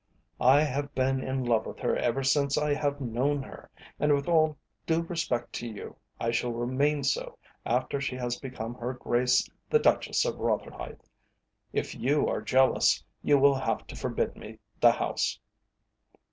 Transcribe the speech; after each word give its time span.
"I 0.39 0.61
have 0.63 0.95
been 0.95 1.21
in 1.21 1.43
love 1.43 1.67
with 1.67 1.77
her 1.81 1.95
ever 1.95 2.23
since 2.23 2.57
I 2.57 2.73
have 2.73 2.99
known 3.01 3.43
her, 3.43 3.69
and 3.99 4.13
with 4.15 4.27
all 4.27 4.57
due 4.87 5.03
respect 5.03 5.53
to 5.53 5.67
you, 5.67 5.95
I 6.19 6.31
shall 6.31 6.51
remain 6.53 7.03
so 7.03 7.37
after 7.67 8.01
she 8.01 8.15
has 8.15 8.39
become 8.39 8.73
Her 8.73 8.93
Grace 8.95 9.47
the 9.69 9.77
Duchess 9.77 10.25
of 10.25 10.39
Rotherhithe. 10.39 11.01
If 11.71 11.93
you 11.93 12.27
are 12.27 12.41
jealous, 12.41 13.03
you 13.21 13.37
will 13.37 13.53
have 13.53 13.85
to 13.85 13.95
forbid 13.95 14.35
me 14.35 14.57
the 14.79 14.93
house." 14.93 15.39